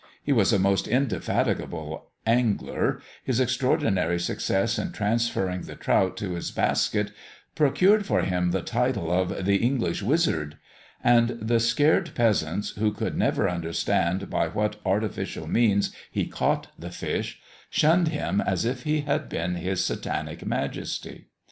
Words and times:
He 0.23 0.31
was 0.31 0.51
a 0.51 0.57
most 0.57 0.87
indefatigable 0.87 2.09
angler: 2.25 3.01
his 3.23 3.39
extraordinary 3.39 4.19
success 4.19 4.79
in 4.79 4.93
transferring 4.93 5.61
the 5.61 5.75
trout 5.75 6.17
to 6.17 6.31
his 6.31 6.49
basket 6.49 7.11
procured 7.53 8.03
for 8.07 8.21
him 8.23 8.49
the 8.49 8.63
title 8.63 9.11
of 9.11 9.45
"the 9.45 9.57
English 9.57 10.01
wizard;" 10.01 10.57
and 11.03 11.37
the 11.39 11.59
scared 11.59 12.15
peasants, 12.15 12.71
who 12.79 12.91
could 12.91 13.15
never 13.15 13.47
understand 13.47 14.27
by 14.27 14.47
what 14.47 14.81
artificial 14.87 15.45
means 15.45 15.93
he 16.09 16.25
caught 16.25 16.69
the 16.79 16.89
fish, 16.89 17.39
shunned 17.69 18.07
him 18.07 18.41
as 18.41 18.65
if 18.65 18.85
he 18.85 19.01
had 19.01 19.29
been 19.29 19.53
his 19.53 19.85
Satanic 19.85 20.43
majesty. 20.43 21.27